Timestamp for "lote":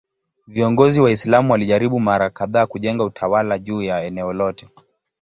4.33-4.67